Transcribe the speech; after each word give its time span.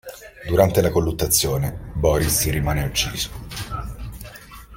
Durante 0.47 0.81
la 0.81 0.89
colluttazione, 0.89 1.91
Boris 1.93 2.49
rimane 2.49 2.83
ucciso. 2.83 3.29